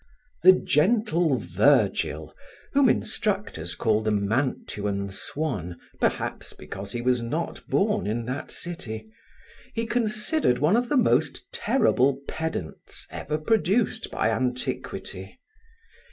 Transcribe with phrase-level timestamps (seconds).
[0.41, 2.33] The gentle Vergil,
[2.73, 9.05] whom instructors call the Mantuan swan, perhaps because he was not born in that city,
[9.75, 15.39] he considered one of the most terrible pedants ever produced by antiquity.